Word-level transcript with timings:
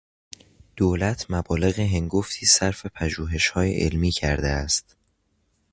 دولت 0.77 1.25
مبالغ 1.29 1.79
هنگفتی 1.79 2.45
صرف 2.45 2.85
پژوهشهای 2.85 3.73
علمی 3.81 4.11
کرده 4.11 4.49
است. 4.49 4.95